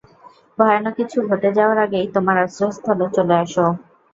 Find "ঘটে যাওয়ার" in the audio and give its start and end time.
1.29-1.77